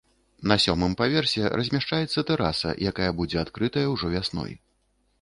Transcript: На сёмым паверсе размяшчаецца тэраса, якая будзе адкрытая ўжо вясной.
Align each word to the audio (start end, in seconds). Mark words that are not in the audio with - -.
На 0.51 0.55
сёмым 0.63 0.95
паверсе 1.01 1.51
размяшчаецца 1.61 2.25
тэраса, 2.31 2.75
якая 2.93 3.11
будзе 3.23 3.37
адкрытая 3.45 3.89
ўжо 3.97 4.15
вясной. 4.19 4.53